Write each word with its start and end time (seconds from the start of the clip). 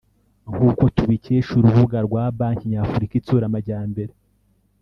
nk’uko 0.51 0.83
tubikesha 0.95 1.51
urubuga 1.59 1.97
rwa 2.07 2.23
Banki 2.37 2.65
nyafurika 2.71 3.13
itsura 3.19 3.43
amajyambere 3.47 4.13